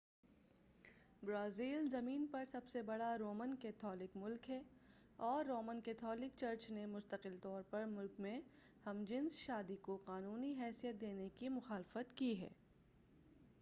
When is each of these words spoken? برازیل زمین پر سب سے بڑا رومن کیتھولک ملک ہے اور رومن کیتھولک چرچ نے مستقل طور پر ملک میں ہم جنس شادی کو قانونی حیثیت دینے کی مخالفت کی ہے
برازیل 1.23 1.87
زمین 1.89 2.25
پر 2.31 2.45
سب 2.51 2.69
سے 2.69 2.81
بڑا 2.81 3.17
رومن 3.17 3.55
کیتھولک 3.55 4.15
ملک 4.15 4.49
ہے 4.49 4.61
اور 5.19 5.45
رومن 5.45 5.81
کیتھولک 5.81 6.37
چرچ 6.37 6.69
نے 6.69 6.85
مستقل 6.85 7.37
طور 7.41 7.61
پر 7.69 7.85
ملک 7.85 8.19
میں 8.19 8.39
ہم 8.85 9.03
جنس 9.07 9.37
شادی 9.37 9.75
کو 9.81 9.97
قانونی 10.05 10.53
حیثیت 10.59 11.01
دینے 11.01 11.29
کی 11.35 11.49
مخالفت 11.49 12.17
کی 12.17 12.39
ہے 12.41 12.49